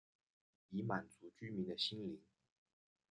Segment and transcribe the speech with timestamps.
[0.71, 2.19] 以满足居民的心灵